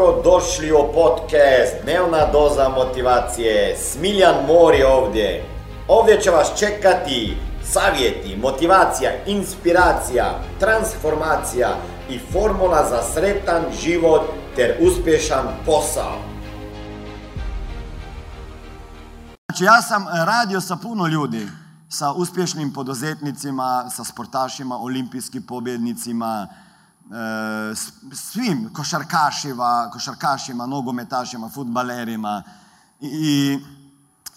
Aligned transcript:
Dobrodošli 0.00 0.72
u 0.72 0.92
podcast 0.94 1.74
Dnevna 1.82 2.32
doza 2.32 2.68
motivacije. 2.68 3.76
Smiljan 3.76 4.34
Mor 4.46 4.74
je 4.74 4.86
ovdje. 4.86 5.44
Ovdje 5.88 6.20
će 6.20 6.30
vas 6.30 6.58
čekati 6.58 7.36
savjeti, 7.64 8.36
motivacija, 8.36 9.10
inspiracija, 9.26 10.40
transformacija 10.60 11.68
i 12.10 12.18
formula 12.32 12.86
za 12.90 13.02
sretan 13.14 13.62
život 13.82 14.22
ter 14.56 14.76
uspješan 14.80 15.46
posao. 15.66 16.16
Znači 19.48 19.64
ja 19.64 19.82
sam 19.82 20.06
radio 20.26 20.60
sa 20.60 20.76
puno 20.76 21.06
ljudi, 21.06 21.46
sa 21.88 22.12
uspješnim 22.12 22.72
poduzetnicima, 22.72 23.90
sa 23.90 24.04
sportašima, 24.04 24.78
olimpijskim 24.78 25.42
pobjednicima, 25.42 26.48
svim 28.14 28.70
košarkašima, 28.72 29.90
košarkašima, 29.92 30.66
nogometašima, 30.66 31.48
futbalerima 31.48 32.42
i, 33.00 33.58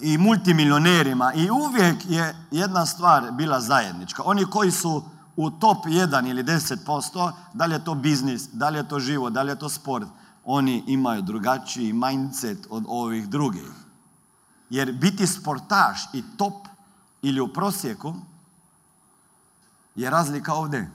i 0.00 0.18
multimilionerima 0.18 1.32
i 1.32 1.50
uvijek 1.50 1.96
je 2.08 2.36
jedna 2.50 2.86
stvar 2.86 3.32
bila 3.32 3.60
zajednička. 3.60 4.22
Oni 4.26 4.46
koji 4.46 4.70
su 4.70 5.02
u 5.36 5.50
top 5.50 5.86
1 5.86 6.30
ili 6.30 6.44
10%, 6.44 7.32
da 7.52 7.66
li 7.66 7.74
je 7.74 7.84
to 7.84 7.94
biznis, 7.94 8.48
da 8.52 8.68
li 8.68 8.78
je 8.78 8.88
to 8.88 9.00
život, 9.00 9.32
da 9.32 9.42
li 9.42 9.50
je 9.50 9.58
to 9.58 9.68
sport, 9.68 10.08
oni 10.44 10.84
imaju 10.86 11.22
drugačiji 11.22 11.92
mindset 11.92 12.66
od 12.70 12.84
ovih 12.88 13.28
drugih. 13.28 13.70
Jer 14.70 14.92
biti 14.92 15.26
sportaš 15.26 16.08
i 16.12 16.24
top 16.36 16.54
ili 17.22 17.40
u 17.40 17.52
prosjeku 17.52 18.14
je 19.94 20.10
razlika 20.10 20.54
ovdje. 20.54 20.90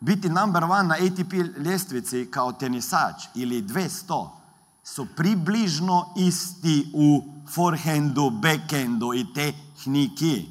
Biti 0.00 0.28
number 0.28 0.64
one 0.64 0.88
na 0.88 0.94
ATP 0.94 1.32
ljestvici 1.58 2.28
kao 2.30 2.52
tenisač 2.52 3.24
ili 3.34 3.62
200 3.62 4.28
su 4.84 5.06
približno 5.16 6.12
isti 6.16 6.90
u 6.94 7.24
forehandu, 7.54 8.30
backhandu 8.30 9.14
i 9.14 9.26
tehniki. 9.34 10.48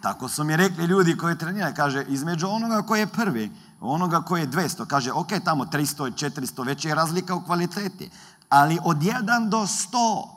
Tako 0.00 0.28
su 0.28 0.44
mi 0.44 0.56
rekli 0.56 0.84
ljudi 0.84 1.16
koji 1.16 1.38
treniraju, 1.38 1.74
kaže, 1.76 2.04
između 2.08 2.48
onoga 2.48 2.82
koji 2.82 3.00
je 3.00 3.06
prvi, 3.06 3.50
onoga 3.80 4.22
koji 4.22 4.40
je 4.40 4.48
200, 4.48 4.86
kaže, 4.86 5.12
ok, 5.12 5.28
tamo 5.44 5.64
300 5.64 6.08
i 6.08 6.30
400, 6.30 6.66
već 6.66 6.84
je 6.84 6.94
razlika 6.94 7.34
u 7.34 7.44
kvaliteti, 7.44 8.10
ali 8.48 8.78
od 8.84 8.96
1 8.96 9.48
do 9.48 9.58
100, 9.58 10.35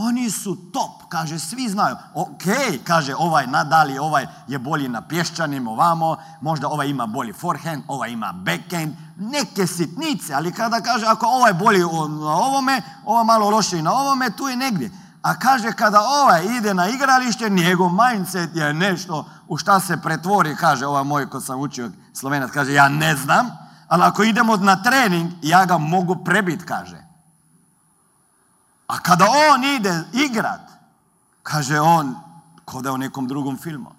oni 0.00 0.30
su 0.30 0.56
top, 0.72 1.02
kaže, 1.08 1.38
svi 1.38 1.68
znaju. 1.68 1.96
Ok, 2.14 2.42
kaže, 2.84 3.14
ovaj 3.18 3.46
nadali, 3.46 3.98
ovaj 3.98 4.26
je 4.48 4.58
bolji 4.58 4.88
na 4.88 5.00
pješčanim 5.00 5.68
ovamo, 5.68 6.16
možda 6.40 6.68
ovaj 6.68 6.88
ima 6.88 7.06
bolji 7.06 7.32
forehand, 7.32 7.82
ovaj 7.88 8.10
ima 8.10 8.32
backhand, 8.32 8.94
neke 9.16 9.66
sitnice, 9.66 10.34
ali 10.34 10.52
kada 10.52 10.80
kaže, 10.80 11.06
ako 11.06 11.26
ovaj 11.26 11.52
bolji 11.52 11.78
na 12.08 12.36
ovome, 12.36 12.82
ovo 13.04 13.24
malo 13.24 13.50
lošiji 13.50 13.82
na 13.82 13.92
ovome, 13.92 14.30
tu 14.30 14.48
je 14.48 14.56
negdje. 14.56 14.90
A 15.22 15.38
kaže, 15.38 15.72
kada 15.72 16.00
ovaj 16.00 16.44
ide 16.58 16.74
na 16.74 16.88
igralište, 16.88 17.50
njegov 17.50 17.90
mindset 17.90 18.56
je 18.56 18.72
nešto 18.74 19.26
u 19.48 19.56
šta 19.56 19.80
se 19.80 19.96
pretvori, 20.02 20.56
kaže, 20.56 20.86
ovaj 20.86 21.04
moj 21.04 21.30
ko 21.30 21.40
sam 21.40 21.60
učio 21.60 21.90
slovenac, 22.12 22.50
kaže, 22.50 22.72
ja 22.72 22.88
ne 22.88 23.16
znam, 23.16 23.50
ali 23.88 24.02
ako 24.02 24.22
idemo 24.22 24.56
na 24.56 24.82
trening, 24.82 25.32
ja 25.42 25.64
ga 25.64 25.78
mogu 25.78 26.16
prebit, 26.24 26.64
kaže. 26.64 27.07
A 28.88 28.98
kada 28.98 29.26
on 29.52 29.64
ide 29.64 30.04
igrat, 30.12 30.70
kaže 31.42 31.80
on, 31.80 32.16
ko 32.64 32.82
da 32.82 32.88
je 32.88 32.92
u 32.92 32.98
nekom 32.98 33.28
drugom 33.28 33.58
filmu. 33.58 33.92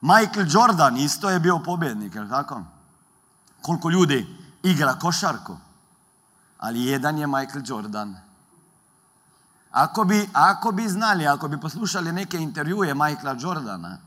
Michael 0.00 0.46
Jordan 0.50 0.96
isto 0.96 1.30
je 1.30 1.40
bio 1.40 1.58
pobjednik, 1.58 2.14
jel 2.14 2.28
tako? 2.28 2.62
Koliko 3.62 3.90
ljudi 3.90 4.26
igra 4.62 4.98
košarku. 4.98 5.56
Ali 6.58 6.84
jedan 6.84 7.18
je 7.18 7.26
Michael 7.26 7.62
Jordan. 7.66 8.16
Ako 9.70 10.04
bi, 10.04 10.28
ako 10.32 10.72
bi 10.72 10.88
znali, 10.88 11.26
ako 11.26 11.48
bi 11.48 11.60
poslušali 11.60 12.12
neke 12.12 12.38
intervjue 12.38 12.94
Michaela 12.94 13.36
Jordana, 13.40 13.98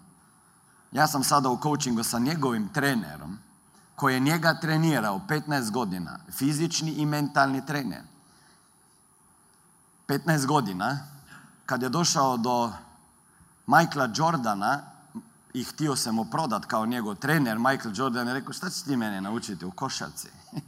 ja 0.91 1.07
sam 1.07 1.23
sada 1.23 1.49
u 1.49 1.59
coachingu 1.61 2.03
sa 2.03 2.19
njegovim 2.19 2.69
trenerom, 2.69 3.37
koji 3.95 4.13
je 4.13 4.19
njega 4.19 4.59
trenirao 4.59 5.21
15 5.27 5.71
godina, 5.71 6.19
fizični 6.31 6.91
i 6.91 7.05
mentalni 7.05 7.65
trener. 7.65 8.01
15 10.07 10.45
godina, 10.45 10.99
kad 11.65 11.81
je 11.83 11.89
došao 11.89 12.37
do 12.37 12.71
Michaela 13.67 14.09
Jordana 14.15 14.81
i 15.53 15.63
htio 15.63 15.95
se 15.95 16.11
mu 16.11 16.25
prodat 16.25 16.65
kao 16.65 16.85
njegov 16.85 17.15
trener, 17.15 17.59
Michael 17.59 17.93
Jordan 17.95 18.27
je 18.27 18.33
rekao, 18.33 18.53
šta 18.53 18.69
ćeš 18.69 18.81
ti 18.81 18.97
mene 18.97 19.21
naučiti 19.21 19.65
u 19.65 19.71
košarci? 19.71 20.27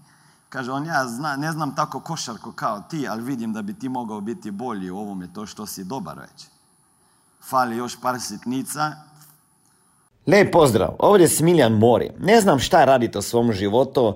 Kaže 0.50 0.72
on, 0.72 0.86
ja 0.86 1.06
ne 1.38 1.52
znam 1.52 1.76
tako 1.76 2.00
košarku 2.00 2.52
kao 2.52 2.82
ti, 2.90 3.08
ali 3.08 3.24
vidim 3.24 3.54
da 3.54 3.62
bi 3.62 3.80
ti 3.80 3.90
mogao 3.90 4.22
biti 4.22 4.52
bolji 4.52 4.90
u 4.90 4.98
ovome 4.98 5.34
to 5.34 5.46
što 5.46 5.66
si 5.66 5.84
dobar 5.84 6.20
već. 6.20 6.46
Fali 7.42 7.78
još 7.78 8.02
par 8.02 8.20
sitnica, 8.20 8.96
Lijep 10.28 10.52
pozdrav, 10.52 10.90
ovdje 11.00 11.24
je 11.24 11.28
Smiljan 11.30 11.74
Mori. 11.74 12.12
Ne 12.20 12.42
znam 12.42 12.60
šta 12.60 12.86
radite 12.86 13.20
u 13.20 13.22
svom 13.22 13.54
životu, 13.54 14.16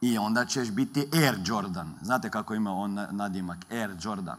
I 0.00 0.18
onda 0.18 0.44
ćeš 0.44 0.70
biti 0.70 1.08
Air 1.12 1.38
Jordan. 1.44 1.94
Znate 2.02 2.30
kako 2.30 2.54
ima 2.54 2.72
on 2.72 2.94
na- 2.94 3.08
nadimak 3.10 3.58
Air 3.70 3.96
Jordan. 4.02 4.38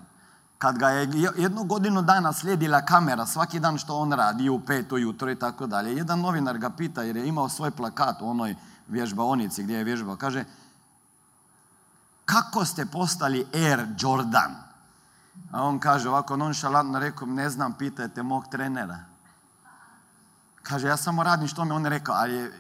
Kad 0.58 0.78
ga 0.78 0.90
je 0.90 1.10
je- 1.14 1.32
jednu 1.38 1.64
godinu 1.64 2.02
dana 2.02 2.34
slijedila 2.34 2.86
kamera 2.86 3.26
svaki 3.26 3.60
dan 3.60 3.78
što 3.78 3.98
on 3.98 4.12
radi 4.12 4.50
u 4.50 4.60
pet 4.60 4.92
ujutro 4.92 5.32
i 5.32 5.36
tako 5.36 5.68
dalje. 5.68 5.96
Jedan 5.96 6.20
novinar 6.20 6.58
ga 6.58 6.70
pita 6.70 7.04
jer 7.04 7.16
je 7.18 7.28
imao 7.28 7.50
svoj 7.50 7.72
plakat 7.72 8.22
u 8.22 8.30
onoj 8.30 8.56
vježbaonici 8.88 9.64
gdje 9.64 9.78
je 9.78 9.84
vježbao. 9.84 10.16
Kaže, 10.16 10.44
kako 12.26 12.66
ste 12.66 12.86
postali 12.86 13.46
Air 13.54 13.88
Jordan? 14.00 14.56
A 15.52 15.64
on 15.64 15.80
kaže 15.80 16.10
ovako 16.10 16.38
nonšalantno 16.38 17.00
rekao, 17.00 17.28
ne 17.28 17.50
znam, 17.50 17.74
pitajte 17.74 18.24
mog 18.24 18.48
trenera. 18.52 19.00
Kaže, 20.64 20.88
ja 20.88 20.98
samo 20.98 21.24
radim 21.24 21.48
što 21.48 21.66
mi 21.66 21.72
on 21.72 21.86
rekao, 21.86 22.16
ali 22.16 22.52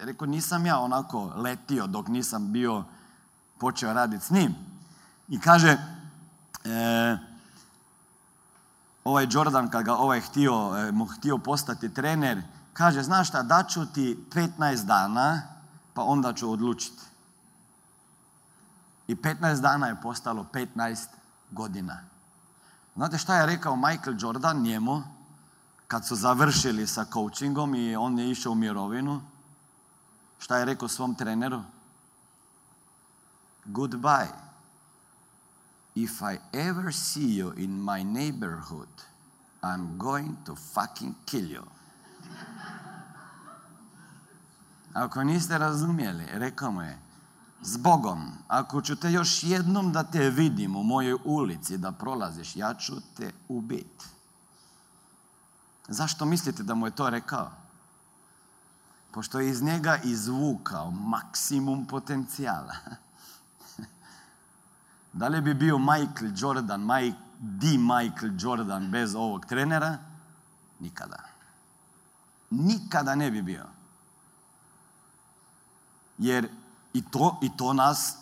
rekao, 0.00 0.26
nisam 0.26 0.66
ja 0.66 0.78
onako 0.78 1.32
letio 1.36 1.86
dok 1.86 2.08
nisam 2.08 2.52
bio 2.52 2.84
počeo 3.58 3.92
raditi 3.92 4.24
s 4.24 4.30
njim. 4.30 4.54
I 5.28 5.40
kaže, 5.40 5.78
e, 6.64 7.18
ovaj 9.04 9.26
Jordan 9.30 9.70
kad 9.70 9.84
ga 9.84 9.94
ovaj 9.94 10.20
htio, 10.20 10.76
e, 10.76 10.92
mu 10.92 11.06
htio 11.06 11.38
postati 11.38 11.94
trener, 11.94 12.42
kaže, 12.72 13.02
znaš 13.02 13.28
šta, 13.28 13.42
daću 13.42 13.86
ti 13.86 14.18
15 14.30 14.84
dana, 14.84 15.42
pa 15.94 16.02
onda 16.02 16.32
ću 16.32 16.52
odlučiti. 16.52 17.02
I 19.08 19.14
15 19.14 19.60
dana 19.60 19.86
je 19.86 20.00
postalo 20.02 20.46
15 20.52 21.06
godina. 21.50 21.98
Znate 22.96 23.18
šta 23.18 23.36
je 23.36 23.46
rekao 23.46 23.76
Michael 23.76 24.16
Jordan 24.18 24.62
njemu 24.62 25.02
kad 25.88 26.06
su 26.06 26.16
završili 26.16 26.86
sa 26.86 27.04
coachingom 27.04 27.74
i 27.74 27.96
on 27.96 28.18
je 28.18 28.30
išao 28.30 28.52
u 28.52 28.54
mirovinu? 28.54 29.20
Šta 30.40 30.56
je 30.56 30.64
rekao 30.64 30.88
svom 30.88 31.14
treneru? 31.14 31.62
Goodbye. 33.64 34.32
If 35.94 36.22
I 36.22 36.38
ever 36.52 36.92
see 36.92 37.36
you 37.38 37.52
in 37.56 37.84
my 37.84 38.02
neighborhood, 38.04 38.88
I'm 39.62 39.98
going 39.98 40.36
to 40.46 40.54
fucking 40.54 41.14
kill 41.26 41.50
you. 41.50 41.64
Ako 44.94 45.24
niste 45.24 45.58
razumjeli, 45.58 46.26
rekao 46.32 46.70
mu 46.70 46.82
je, 46.82 46.98
S 47.62 47.76
Bogom, 47.76 48.32
ako 48.48 48.82
ću 48.82 48.96
te 48.96 49.12
još 49.12 49.42
jednom 49.42 49.92
da 49.92 50.02
te 50.02 50.30
vidim 50.30 50.76
u 50.76 50.82
mojoj 50.82 51.18
ulici 51.24 51.78
da 51.78 51.92
prolaziš, 51.92 52.56
ja 52.56 52.74
ću 52.74 52.92
te 53.16 53.32
ubiti. 53.48 54.06
Zašto 55.88 56.24
mislite 56.24 56.62
da 56.62 56.74
mu 56.74 56.86
je 56.86 56.90
to 56.90 57.10
rekao? 57.10 57.59
Pošto 59.12 59.40
je 59.40 59.50
iz 59.50 59.62
njega 59.62 59.98
izvukao 60.04 60.90
maksimum 60.90 61.86
potencijala. 61.86 62.74
da 65.12 65.28
li 65.28 65.40
bi 65.40 65.54
bio 65.54 65.78
Michael 65.78 66.32
Jordan, 66.36 66.86
Mike, 66.86 67.18
di 67.38 67.78
Michael 67.78 68.32
Jordan 68.38 68.90
bez 68.90 69.14
ovog 69.14 69.46
trenera? 69.46 69.98
Nikada. 70.78 71.24
Nikada 72.50 73.14
ne 73.14 73.30
bi 73.30 73.42
bio. 73.42 73.66
Jer 76.18 76.48
i 76.92 77.02
to, 77.10 77.38
i 77.42 77.56
to 77.56 77.72
nas 77.72 78.16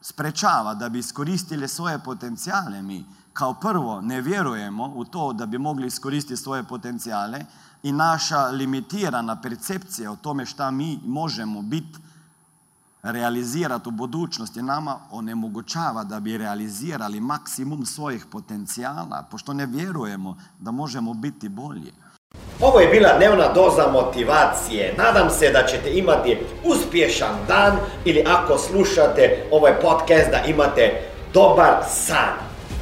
sprečava 0.00 0.74
da 0.74 0.88
bi 0.88 0.98
iskoristili 0.98 1.68
svoje 1.68 1.98
potencijale 1.98 2.82
mi. 2.82 3.04
Kao 3.32 3.54
prvo, 3.54 4.00
ne 4.00 4.20
vjerujemo 4.20 4.92
u 4.94 5.04
to 5.04 5.32
da 5.32 5.46
bi 5.46 5.58
mogli 5.58 5.86
iskoristiti 5.86 6.36
svoje 6.36 6.62
potencijale 6.62 7.40
i 7.82 7.92
naša 7.92 8.46
limitirana 8.46 9.40
percepcija 9.40 10.12
o 10.12 10.16
tome 10.16 10.46
šta 10.46 10.70
mi 10.70 10.98
možemo 11.04 11.62
biti 11.62 11.98
realizirati 13.02 13.88
u 13.88 13.92
budućnosti 13.92 14.62
nama 14.62 14.98
onemogućava 15.10 16.04
da 16.04 16.20
bi 16.20 16.38
realizirali 16.38 17.20
maksimum 17.20 17.86
svojih 17.86 18.26
potencijala, 18.26 19.26
pošto 19.30 19.52
ne 19.52 19.66
vjerujemo 19.66 20.36
da 20.58 20.70
možemo 20.70 21.14
biti 21.14 21.48
bolji. 21.48 21.92
Ovo 22.60 22.80
je 22.80 22.88
bila 22.88 23.16
dnevna 23.16 23.52
doza 23.52 23.92
motivacije. 23.92 24.94
Nadam 24.98 25.30
se 25.30 25.50
da 25.52 25.66
ćete 25.66 25.98
imati 25.98 26.38
uspješan 26.64 27.36
dan 27.48 27.76
ili 28.04 28.24
ako 28.26 28.58
slušate 28.58 29.48
ovaj 29.52 29.80
podcast 29.80 30.30
da 30.30 30.44
imate 30.44 31.10
dobar 31.34 31.84
san. 31.90 32.49